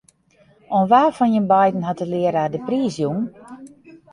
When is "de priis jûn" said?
2.53-3.19